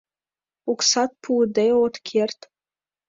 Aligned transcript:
Оксат 0.71 1.11
пуыде 1.21 1.67
от 1.85 1.95
керт. 2.07 2.39